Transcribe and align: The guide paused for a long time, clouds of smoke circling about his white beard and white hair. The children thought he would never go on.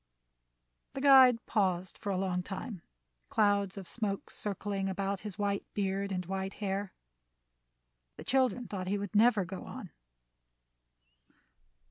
The 0.93 1.01
guide 1.01 1.45
paused 1.45 1.95
for 1.95 2.11
a 2.11 2.17
long 2.17 2.41
time, 2.41 2.81
clouds 3.29 3.77
of 3.77 3.87
smoke 3.87 4.31
circling 4.31 4.89
about 4.89 5.19
his 5.19 5.37
white 5.37 5.63
beard 5.75 6.11
and 6.11 6.25
white 6.25 6.55
hair. 6.55 6.95
The 8.17 8.23
children 8.23 8.67
thought 8.67 8.87
he 8.87 8.97
would 8.97 9.13
never 9.15 9.45
go 9.45 9.63
on. 9.65 9.91